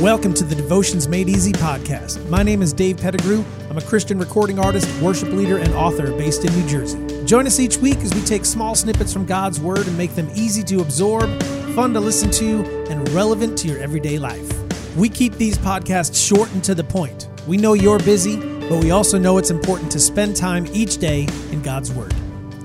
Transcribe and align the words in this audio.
Welcome 0.00 0.32
to 0.34 0.44
the 0.44 0.54
Devotions 0.54 1.08
Made 1.08 1.28
Easy 1.28 1.50
podcast. 1.50 2.24
My 2.28 2.44
name 2.44 2.62
is 2.62 2.72
Dave 2.72 2.98
Pettigrew. 2.98 3.44
I'm 3.68 3.78
a 3.78 3.82
Christian 3.82 4.16
recording 4.16 4.60
artist, 4.60 4.86
worship 5.02 5.30
leader, 5.30 5.58
and 5.58 5.74
author 5.74 6.12
based 6.12 6.44
in 6.44 6.54
New 6.54 6.68
Jersey. 6.68 7.24
Join 7.24 7.48
us 7.48 7.58
each 7.58 7.78
week 7.78 7.96
as 7.98 8.14
we 8.14 8.20
take 8.20 8.44
small 8.44 8.76
snippets 8.76 9.12
from 9.12 9.26
God's 9.26 9.58
Word 9.58 9.88
and 9.88 9.98
make 9.98 10.14
them 10.14 10.30
easy 10.36 10.62
to 10.64 10.82
absorb, 10.82 11.42
fun 11.74 11.92
to 11.94 12.00
listen 12.00 12.30
to, 12.30 12.64
and 12.90 13.08
relevant 13.08 13.58
to 13.58 13.68
your 13.68 13.78
everyday 13.78 14.20
life. 14.20 14.48
We 14.96 15.08
keep 15.08 15.34
these 15.34 15.58
podcasts 15.58 16.14
short 16.24 16.52
and 16.52 16.62
to 16.62 16.76
the 16.76 16.84
point. 16.84 17.28
We 17.48 17.56
know 17.56 17.72
you're 17.72 17.98
busy, 17.98 18.36
but 18.36 18.84
we 18.84 18.92
also 18.92 19.18
know 19.18 19.38
it's 19.38 19.50
important 19.50 19.90
to 19.92 19.98
spend 19.98 20.36
time 20.36 20.68
each 20.72 20.98
day 20.98 21.26
in 21.50 21.60
God's 21.60 21.90
Word. 21.90 22.14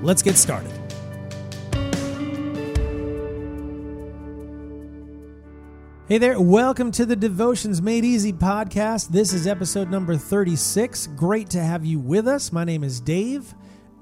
Let's 0.02 0.22
get 0.22 0.36
started. 0.36 0.79
Hey 6.10 6.18
there, 6.18 6.40
welcome 6.40 6.90
to 6.90 7.06
the 7.06 7.14
Devotions 7.14 7.80
Made 7.80 8.04
Easy 8.04 8.32
podcast. 8.32 9.10
This 9.10 9.32
is 9.32 9.46
episode 9.46 9.92
number 9.92 10.16
36. 10.16 11.06
Great 11.14 11.48
to 11.50 11.62
have 11.62 11.86
you 11.86 12.00
with 12.00 12.26
us. 12.26 12.50
My 12.50 12.64
name 12.64 12.82
is 12.82 13.00
Dave, 13.00 13.54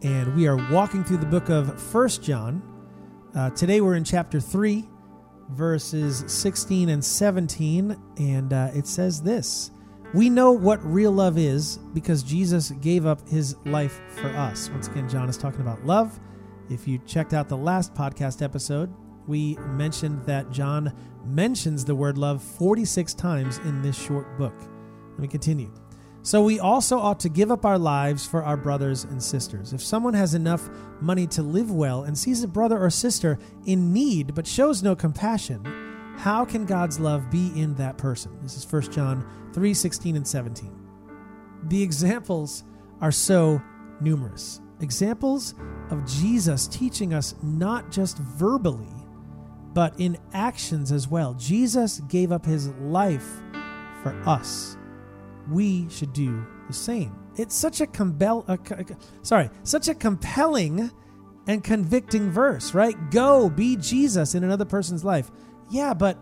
and 0.03 0.35
we 0.35 0.49
are 0.49 0.57
walking 0.73 1.05
through 1.05 1.19
the 1.19 1.27
book 1.27 1.51
of 1.51 1.79
First 1.79 2.23
John. 2.23 2.63
Uh, 3.35 3.51
today 3.51 3.83
we're 3.83 3.97
in 3.97 4.05
chapter 4.05 4.41
3, 4.41 4.89
verses 5.51 6.25
16 6.29 6.89
and 6.89 7.05
17, 7.05 8.03
and 8.17 8.53
uh, 8.55 8.71
it 8.75 8.87
says 8.87 9.21
this 9.21 9.71
We 10.15 10.31
know 10.31 10.51
what 10.51 10.83
real 10.83 11.13
love 11.13 11.37
is 11.37 11.77
because 11.93 12.23
Jesus 12.23 12.71
gave 12.71 13.05
up 13.05 13.29
his 13.29 13.55
life 13.67 14.01
for 14.13 14.29
us. 14.29 14.71
Once 14.71 14.89
again, 14.89 15.11
John 15.11 15.29
is 15.29 15.37
talking 15.37 15.61
about 15.61 15.85
love. 15.85 16.19
If 16.71 16.89
you 16.89 17.01
checked 17.01 17.35
out 17.35 17.51
the 17.51 17.59
last 17.59 17.95
podcast 17.95 18.41
episode, 18.41 18.91
we 19.29 19.57
mentioned 19.57 20.25
that 20.25 20.51
John 20.51 20.93
mentions 21.25 21.85
the 21.85 21.95
word 21.95 22.19
love 22.19 22.43
46 22.43 23.15
times 23.15 23.59
in 23.59 23.83
this 23.83 23.97
short 23.97 24.39
book. 24.39 24.55
Let 25.13 25.21
me 25.21 25.29
continue. 25.29 25.71
So, 26.23 26.43
we 26.43 26.59
also 26.59 26.99
ought 26.99 27.21
to 27.21 27.29
give 27.29 27.51
up 27.51 27.65
our 27.65 27.79
lives 27.79 28.27
for 28.27 28.43
our 28.43 28.57
brothers 28.57 29.05
and 29.05 29.23
sisters. 29.23 29.73
If 29.73 29.81
someone 29.81 30.15
has 30.15 30.35
enough 30.35 30.69
money 31.01 31.27
to 31.29 31.43
live 31.43 31.71
well 31.71 32.03
and 32.03 32.19
sees 32.19 32.43
a 32.43 32.49
brother 32.49 32.79
or 32.79 32.91
sister 32.91 33.39
in 33.67 33.93
need 33.93 34.35
but 34.35 34.47
shows 34.47 34.83
no 34.83 34.97
compassion, 34.97 35.65
how 36.19 36.45
can 36.45 36.67
God's 36.67 36.99
love 36.99 37.31
be 37.31 37.53
in 37.55 37.75
that 37.77 37.97
person? 37.97 38.37
This 38.43 38.57
is 38.57 38.71
1 38.71 38.91
John 38.91 39.25
3 39.55 39.73
16 39.73 40.17
and 40.17 40.27
17. 40.27 40.79
The 41.69 41.83
examples 41.83 42.65
are 43.01 43.13
so 43.13 43.63
numerous. 44.01 44.61
Examples 44.81 45.55
of 45.91 46.05
Jesus 46.07 46.67
teaching 46.67 47.15
us 47.15 47.35
not 47.43 47.91
just 47.91 48.19
verbally, 48.19 48.98
but 49.79 49.95
in 50.01 50.19
actions 50.33 50.91
as 50.91 51.07
well. 51.07 51.35
Jesus 51.35 52.01
gave 52.09 52.33
up 52.33 52.45
his 52.45 52.67
life 52.81 53.41
for 54.03 54.11
us. 54.27 54.77
We 55.49 55.89
should 55.89 56.13
do 56.13 56.45
the 56.67 56.73
same. 56.73 57.17
It's 57.37 57.55
such 57.55 57.81
a 57.81 57.87
compel, 57.87 58.45
uh, 58.49 58.57
sorry, 59.23 59.51
such 59.63 59.87
a 59.87 59.95
compelling 59.95 60.91
and 61.47 61.63
convicting 61.63 62.29
verse, 62.29 62.75
right? 62.75 62.97
Go 63.13 63.49
be 63.49 63.77
Jesus 63.77 64.35
in 64.35 64.43
another 64.43 64.65
person's 64.65 65.05
life. 65.05 65.31
Yeah, 65.71 65.95
but 65.95 66.19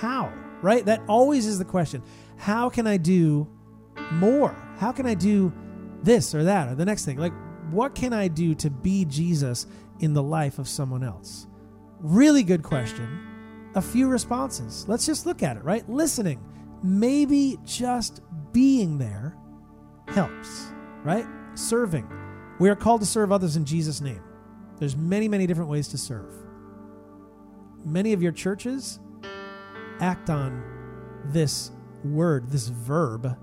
how? 0.00 0.32
Right? 0.62 0.82
That 0.86 1.02
always 1.08 1.44
is 1.44 1.58
the 1.58 1.66
question. 1.66 2.02
How 2.38 2.70
can 2.70 2.86
I 2.86 2.96
do 2.96 3.46
more? 4.12 4.56
How 4.78 4.92
can 4.92 5.04
I 5.04 5.12
do 5.12 5.52
this 6.02 6.34
or 6.34 6.42
that 6.44 6.68
or 6.68 6.74
the 6.74 6.86
next 6.86 7.04
thing? 7.04 7.18
Like, 7.18 7.34
what 7.70 7.94
can 7.94 8.14
I 8.14 8.28
do 8.28 8.54
to 8.54 8.70
be 8.70 9.04
Jesus 9.04 9.66
in 10.00 10.14
the 10.14 10.22
life 10.22 10.58
of 10.58 10.66
someone 10.66 11.04
else? 11.04 11.48
Really 12.00 12.42
good 12.42 12.62
question. 12.62 13.70
A 13.74 13.82
few 13.82 14.08
responses. 14.08 14.86
Let's 14.88 15.06
just 15.06 15.26
look 15.26 15.42
at 15.42 15.56
it, 15.56 15.64
right? 15.64 15.88
Listening. 15.88 16.40
Maybe 16.82 17.58
just 17.64 18.22
being 18.52 18.98
there 18.98 19.36
helps, 20.06 20.72
right? 21.02 21.26
Serving. 21.54 22.08
We 22.60 22.68
are 22.70 22.76
called 22.76 23.00
to 23.00 23.06
serve 23.06 23.32
others 23.32 23.56
in 23.56 23.64
Jesus' 23.64 24.00
name. 24.00 24.22
There's 24.78 24.96
many, 24.96 25.28
many 25.28 25.46
different 25.46 25.70
ways 25.70 25.88
to 25.88 25.98
serve. 25.98 26.32
Many 27.84 28.12
of 28.12 28.22
your 28.22 28.32
churches 28.32 29.00
act 30.00 30.30
on 30.30 30.62
this 31.26 31.72
word, 32.04 32.48
this 32.50 32.68
verb, 32.68 33.36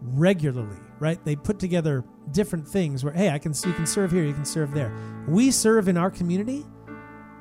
regularly, 0.00 0.78
right? 0.98 1.24
They 1.24 1.36
put 1.36 1.58
together 1.58 2.04
different 2.32 2.66
things 2.66 3.04
where, 3.04 3.12
hey, 3.12 3.30
I 3.30 3.38
can 3.38 3.52
you 3.64 3.72
can 3.72 3.86
serve 3.86 4.10
here, 4.10 4.24
you 4.24 4.34
can 4.34 4.44
serve 4.44 4.72
there. 4.74 4.92
We 5.28 5.50
serve 5.50 5.88
in 5.88 5.96
our 5.96 6.10
community 6.10 6.64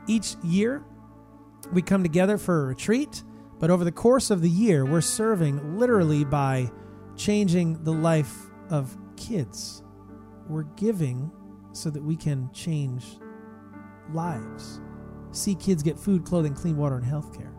each 0.07 0.35
year, 0.43 0.83
we 1.71 1.81
come 1.81 2.03
together 2.03 2.37
for 2.37 2.63
a 2.63 2.67
retreat, 2.67 3.23
but 3.59 3.69
over 3.69 3.83
the 3.83 3.91
course 3.91 4.29
of 4.29 4.41
the 4.41 4.49
year, 4.49 4.85
we're 4.85 5.01
serving 5.01 5.77
literally 5.77 6.25
by 6.25 6.69
changing 7.15 7.83
the 7.83 7.93
life 7.93 8.35
of 8.69 8.97
kids. 9.15 9.83
We're 10.47 10.63
giving 10.63 11.31
so 11.71 11.89
that 11.89 12.03
we 12.03 12.15
can 12.15 12.51
change 12.51 13.19
lives, 14.11 14.81
see 15.31 15.55
kids 15.55 15.81
get 15.81 15.97
food, 15.97 16.25
clothing, 16.25 16.53
clean 16.53 16.77
water, 16.77 16.95
and 16.95 17.05
health 17.05 17.35
care. 17.35 17.53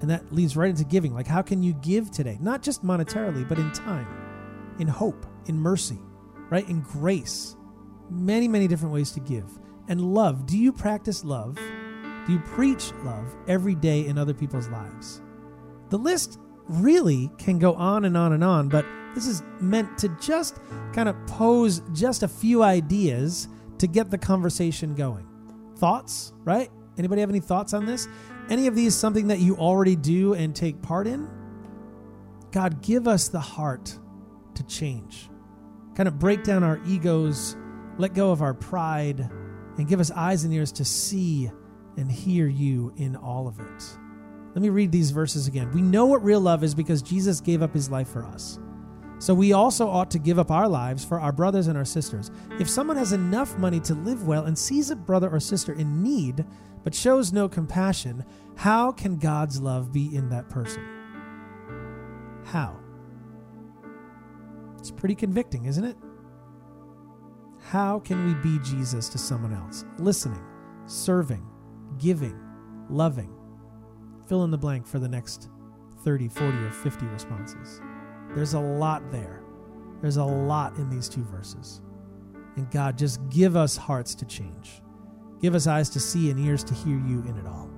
And 0.00 0.10
that 0.10 0.32
leads 0.32 0.56
right 0.56 0.70
into 0.70 0.84
giving. 0.84 1.14
Like, 1.14 1.26
how 1.26 1.42
can 1.42 1.62
you 1.62 1.74
give 1.74 2.10
today? 2.10 2.38
Not 2.40 2.62
just 2.62 2.84
monetarily, 2.84 3.48
but 3.48 3.58
in 3.58 3.70
time, 3.72 4.06
in 4.78 4.88
hope, 4.88 5.26
in 5.46 5.56
mercy, 5.58 5.98
right? 6.50 6.68
In 6.68 6.80
grace. 6.80 7.56
Many, 8.10 8.48
many 8.48 8.66
different 8.66 8.92
ways 8.92 9.12
to 9.12 9.20
give 9.20 9.46
and 9.92 10.00
love. 10.00 10.46
Do 10.46 10.56
you 10.56 10.72
practice 10.72 11.22
love? 11.22 11.56
Do 12.26 12.32
you 12.32 12.38
preach 12.38 12.92
love 13.04 13.36
every 13.46 13.74
day 13.74 14.06
in 14.06 14.16
other 14.16 14.32
people's 14.32 14.68
lives? 14.68 15.20
The 15.90 15.98
list 15.98 16.38
really 16.66 17.30
can 17.36 17.58
go 17.58 17.74
on 17.74 18.06
and 18.06 18.16
on 18.16 18.32
and 18.32 18.42
on, 18.42 18.70
but 18.70 18.86
this 19.14 19.26
is 19.26 19.42
meant 19.60 19.98
to 19.98 20.08
just 20.18 20.60
kind 20.94 21.10
of 21.10 21.26
pose 21.26 21.82
just 21.92 22.22
a 22.22 22.28
few 22.28 22.62
ideas 22.62 23.48
to 23.76 23.86
get 23.86 24.10
the 24.10 24.16
conversation 24.16 24.94
going. 24.94 25.28
Thoughts, 25.76 26.32
right? 26.42 26.70
Anybody 26.96 27.20
have 27.20 27.28
any 27.28 27.40
thoughts 27.40 27.74
on 27.74 27.84
this? 27.84 28.08
Any 28.48 28.68
of 28.68 28.74
these 28.74 28.94
something 28.94 29.28
that 29.28 29.40
you 29.40 29.56
already 29.56 29.94
do 29.94 30.32
and 30.32 30.56
take 30.56 30.80
part 30.80 31.06
in? 31.06 31.28
God, 32.50 32.80
give 32.80 33.06
us 33.06 33.28
the 33.28 33.40
heart 33.40 33.98
to 34.54 34.62
change. 34.62 35.28
Kind 35.94 36.08
of 36.08 36.18
break 36.18 36.44
down 36.44 36.64
our 36.64 36.80
egos, 36.86 37.56
let 37.98 38.14
go 38.14 38.30
of 38.30 38.40
our 38.40 38.54
pride, 38.54 39.28
and 39.78 39.88
give 39.88 40.00
us 40.00 40.10
eyes 40.10 40.44
and 40.44 40.52
ears 40.52 40.72
to 40.72 40.84
see 40.84 41.50
and 41.96 42.10
hear 42.10 42.46
you 42.46 42.92
in 42.96 43.16
all 43.16 43.46
of 43.46 43.60
it. 43.60 43.98
Let 44.54 44.62
me 44.62 44.68
read 44.68 44.92
these 44.92 45.10
verses 45.10 45.46
again. 45.46 45.70
We 45.72 45.80
know 45.80 46.06
what 46.06 46.22
real 46.22 46.40
love 46.40 46.62
is 46.62 46.74
because 46.74 47.02
Jesus 47.02 47.40
gave 47.40 47.62
up 47.62 47.72
his 47.72 47.90
life 47.90 48.08
for 48.08 48.24
us. 48.24 48.58
So 49.18 49.34
we 49.34 49.52
also 49.52 49.88
ought 49.88 50.10
to 50.10 50.18
give 50.18 50.38
up 50.38 50.50
our 50.50 50.68
lives 50.68 51.04
for 51.04 51.20
our 51.20 51.32
brothers 51.32 51.68
and 51.68 51.78
our 51.78 51.84
sisters. 51.84 52.30
If 52.58 52.68
someone 52.68 52.96
has 52.96 53.12
enough 53.12 53.56
money 53.56 53.78
to 53.80 53.94
live 53.94 54.26
well 54.26 54.44
and 54.44 54.58
sees 54.58 54.90
a 54.90 54.96
brother 54.96 55.30
or 55.30 55.40
sister 55.40 55.72
in 55.72 56.02
need 56.02 56.44
but 56.82 56.94
shows 56.94 57.32
no 57.32 57.48
compassion, 57.48 58.24
how 58.56 58.90
can 58.90 59.18
God's 59.18 59.60
love 59.60 59.92
be 59.92 60.14
in 60.14 60.28
that 60.30 60.48
person? 60.48 60.82
How? 62.44 62.76
It's 64.78 64.90
pretty 64.90 65.14
convicting, 65.14 65.66
isn't 65.66 65.84
it? 65.84 65.96
How 67.70 68.00
can 68.00 68.26
we 68.26 68.34
be 68.34 68.58
Jesus 68.62 69.08
to 69.10 69.18
someone 69.18 69.54
else? 69.54 69.84
Listening, 69.98 70.44
serving, 70.86 71.46
giving, 71.98 72.38
loving. 72.90 73.32
Fill 74.28 74.44
in 74.44 74.50
the 74.50 74.58
blank 74.58 74.86
for 74.86 74.98
the 74.98 75.08
next 75.08 75.48
30, 76.04 76.28
40, 76.28 76.58
or 76.58 76.70
50 76.70 77.06
responses. 77.06 77.80
There's 78.34 78.54
a 78.54 78.60
lot 78.60 79.10
there. 79.10 79.42
There's 80.00 80.16
a 80.16 80.24
lot 80.24 80.76
in 80.76 80.90
these 80.90 81.08
two 81.08 81.22
verses. 81.24 81.80
And 82.56 82.70
God, 82.70 82.98
just 82.98 83.20
give 83.30 83.56
us 83.56 83.76
hearts 83.76 84.14
to 84.16 84.24
change. 84.26 84.82
Give 85.40 85.54
us 85.54 85.66
eyes 85.66 85.88
to 85.90 86.00
see 86.00 86.30
and 86.30 86.38
ears 86.40 86.64
to 86.64 86.74
hear 86.74 86.96
you 86.96 87.20
in 87.26 87.36
it 87.36 87.46
all. 87.46 87.70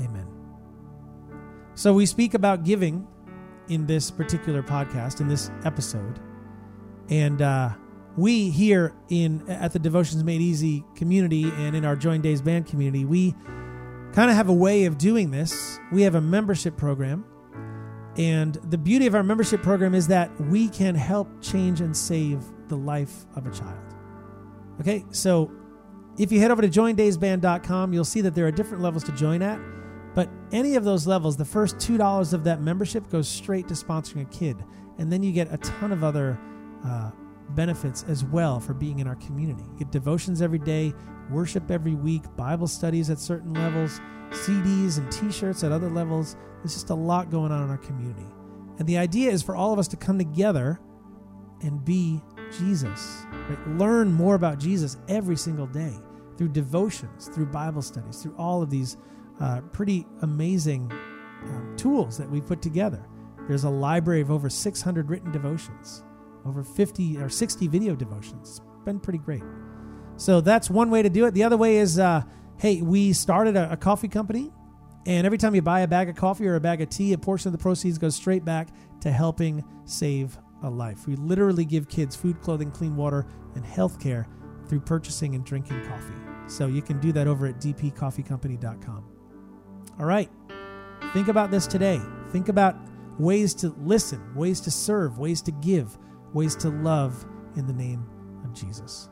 Amen. 0.00 0.26
So 1.74 1.94
we 1.94 2.06
speak 2.06 2.34
about 2.34 2.64
giving 2.64 3.06
in 3.68 3.86
this 3.86 4.10
particular 4.10 4.62
podcast, 4.62 5.20
in 5.20 5.28
this 5.28 5.50
episode. 5.64 6.20
And 7.08 7.40
uh, 7.40 7.70
we 8.16 8.50
here 8.50 8.94
in 9.08 9.48
at 9.50 9.72
the 9.72 9.78
Devotions 9.78 10.22
Made 10.22 10.40
Easy 10.40 10.84
community 10.94 11.44
and 11.44 11.74
in 11.74 11.84
our 11.84 11.96
Join 11.96 12.20
Dave's 12.20 12.42
band 12.42 12.66
community, 12.66 13.04
we 13.04 13.34
kind 14.12 14.30
of 14.30 14.36
have 14.36 14.48
a 14.48 14.54
way 14.54 14.84
of 14.84 14.98
doing 14.98 15.30
this. 15.30 15.78
We 15.92 16.02
have 16.02 16.14
a 16.14 16.20
membership 16.20 16.76
program. 16.76 17.24
And 18.16 18.54
the 18.70 18.78
beauty 18.78 19.06
of 19.06 19.14
our 19.16 19.24
membership 19.24 19.62
program 19.62 19.94
is 19.94 20.06
that 20.08 20.30
we 20.42 20.68
can 20.68 20.94
help 20.94 21.28
change 21.42 21.80
and 21.80 21.96
save 21.96 22.40
the 22.68 22.76
life 22.76 23.26
of 23.34 23.46
a 23.46 23.50
child. 23.50 23.82
Okay, 24.80 25.04
so 25.10 25.50
if 26.16 26.30
you 26.30 26.38
head 26.38 26.52
over 26.52 26.62
to 26.62 26.68
joindavesband.com, 26.68 27.92
you'll 27.92 28.04
see 28.04 28.20
that 28.20 28.34
there 28.36 28.46
are 28.46 28.52
different 28.52 28.82
levels 28.82 29.02
to 29.04 29.12
join 29.12 29.42
at. 29.42 29.60
But 30.14 30.30
any 30.52 30.76
of 30.76 30.84
those 30.84 31.08
levels, 31.08 31.36
the 31.36 31.44
first 31.44 31.76
$2 31.78 32.32
of 32.32 32.44
that 32.44 32.60
membership 32.60 33.10
goes 33.10 33.28
straight 33.28 33.66
to 33.66 33.74
sponsoring 33.74 34.22
a 34.22 34.26
kid. 34.26 34.56
And 34.98 35.12
then 35.12 35.24
you 35.24 35.32
get 35.32 35.52
a 35.52 35.56
ton 35.56 35.90
of 35.90 36.04
other 36.04 36.38
uh, 36.84 37.10
benefits 37.50 38.04
as 38.08 38.24
well 38.24 38.60
for 38.60 38.74
being 38.74 38.98
in 38.98 39.06
our 39.06 39.16
community. 39.16 39.64
Get 39.78 39.90
devotions 39.90 40.42
every 40.42 40.58
day, 40.58 40.92
worship 41.30 41.70
every 41.70 41.94
week, 41.94 42.22
Bible 42.36 42.66
studies 42.66 43.10
at 43.10 43.18
certain 43.18 43.54
levels, 43.54 44.00
CDs 44.30 44.98
and 44.98 45.10
t 45.10 45.30
shirts 45.30 45.62
at 45.64 45.72
other 45.72 45.90
levels. 45.90 46.36
There's 46.58 46.74
just 46.74 46.90
a 46.90 46.94
lot 46.94 47.30
going 47.30 47.52
on 47.52 47.62
in 47.62 47.70
our 47.70 47.78
community. 47.78 48.26
And 48.78 48.88
the 48.88 48.98
idea 48.98 49.30
is 49.30 49.42
for 49.42 49.54
all 49.54 49.72
of 49.72 49.78
us 49.78 49.88
to 49.88 49.96
come 49.96 50.18
together 50.18 50.80
and 51.62 51.84
be 51.84 52.20
Jesus, 52.58 53.24
right? 53.48 53.68
learn 53.78 54.12
more 54.12 54.34
about 54.34 54.58
Jesus 54.58 54.96
every 55.08 55.36
single 55.36 55.66
day 55.66 55.94
through 56.36 56.48
devotions, 56.48 57.28
through 57.28 57.46
Bible 57.46 57.82
studies, 57.82 58.22
through 58.22 58.34
all 58.36 58.62
of 58.62 58.70
these 58.70 58.96
uh, 59.40 59.60
pretty 59.72 60.06
amazing 60.22 60.90
um, 61.44 61.74
tools 61.76 62.18
that 62.18 62.28
we 62.28 62.40
put 62.40 62.60
together. 62.62 63.04
There's 63.48 63.64
a 63.64 63.70
library 63.70 64.20
of 64.20 64.30
over 64.30 64.48
600 64.48 65.10
written 65.10 65.30
devotions, 65.30 66.02
over 66.46 66.62
50 66.62 67.18
or 67.18 67.28
60 67.28 67.68
video 67.68 67.94
devotions. 67.94 68.60
It's 68.60 68.84
been 68.84 69.00
pretty 69.00 69.18
great. 69.18 69.42
So 70.16 70.40
that's 70.40 70.70
one 70.70 70.90
way 70.90 71.02
to 71.02 71.08
do 71.08 71.26
it. 71.26 71.34
The 71.34 71.42
other 71.42 71.56
way 71.56 71.76
is 71.78 71.98
uh, 71.98 72.22
hey, 72.58 72.82
we 72.82 73.12
started 73.12 73.56
a, 73.56 73.72
a 73.72 73.76
coffee 73.76 74.08
company, 74.08 74.52
and 75.06 75.26
every 75.26 75.38
time 75.38 75.54
you 75.54 75.62
buy 75.62 75.80
a 75.80 75.88
bag 75.88 76.08
of 76.08 76.16
coffee 76.16 76.46
or 76.46 76.54
a 76.54 76.60
bag 76.60 76.80
of 76.80 76.88
tea, 76.88 77.12
a 77.12 77.18
portion 77.18 77.48
of 77.48 77.52
the 77.52 77.62
proceeds 77.62 77.98
goes 77.98 78.14
straight 78.14 78.44
back 78.44 78.68
to 79.00 79.10
helping 79.10 79.64
save 79.84 80.38
a 80.62 80.70
life. 80.70 81.06
We 81.06 81.16
literally 81.16 81.64
give 81.64 81.88
kids 81.88 82.16
food, 82.16 82.40
clothing, 82.40 82.70
clean 82.70 82.96
water, 82.96 83.26
and 83.54 83.64
health 83.64 84.00
care 84.00 84.26
through 84.66 84.80
purchasing 84.80 85.34
and 85.34 85.44
drinking 85.44 85.84
coffee. 85.86 86.14
So 86.46 86.66
you 86.66 86.82
can 86.82 87.00
do 87.00 87.12
that 87.12 87.26
over 87.26 87.46
at 87.46 87.56
dpcoffeecompany.com. 87.56 89.04
All 89.98 90.06
right. 90.06 90.30
Think 91.12 91.28
about 91.28 91.50
this 91.50 91.66
today. 91.66 92.00
Think 92.30 92.48
about 92.48 92.76
ways 93.18 93.54
to 93.54 93.74
listen, 93.78 94.34
ways 94.34 94.60
to 94.62 94.70
serve, 94.70 95.18
ways 95.18 95.42
to 95.42 95.52
give, 95.52 95.96
ways 96.34 96.54
to 96.56 96.68
love 96.68 97.24
in 97.56 97.66
the 97.66 97.72
name 97.72 98.04
of 98.44 98.52
Jesus. 98.52 99.08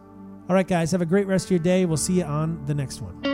All 0.48 0.54
right, 0.54 0.66
guys, 0.66 0.90
have 0.90 1.02
a 1.02 1.06
great 1.06 1.26
rest 1.26 1.46
of 1.46 1.52
your 1.52 1.60
day. 1.60 1.84
We'll 1.86 1.96
see 1.96 2.14
you 2.14 2.24
on 2.24 2.64
the 2.66 2.74
next 2.74 3.00
one. 3.00 3.31